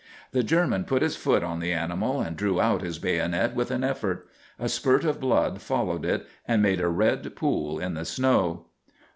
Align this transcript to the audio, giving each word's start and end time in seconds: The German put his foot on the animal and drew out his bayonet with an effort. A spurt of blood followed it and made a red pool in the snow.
The 0.31 0.41
German 0.41 0.85
put 0.85 1.03
his 1.03 1.15
foot 1.15 1.43
on 1.43 1.59
the 1.59 1.71
animal 1.71 2.21
and 2.21 2.35
drew 2.35 2.59
out 2.59 2.81
his 2.81 2.97
bayonet 2.97 3.53
with 3.53 3.69
an 3.69 3.83
effort. 3.83 4.27
A 4.57 4.67
spurt 4.67 5.05
of 5.05 5.19
blood 5.19 5.61
followed 5.61 6.05
it 6.05 6.25
and 6.47 6.59
made 6.59 6.81
a 6.81 6.87
red 6.87 7.35
pool 7.35 7.77
in 7.77 7.93
the 7.93 8.05
snow. 8.05 8.65